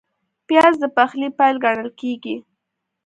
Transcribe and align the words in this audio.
پیاز 0.47 0.73
د 0.81 0.85
پخلي 0.97 1.29
پیل 1.37 1.55
ګڼل 1.65 1.89
کېږي 1.99 2.35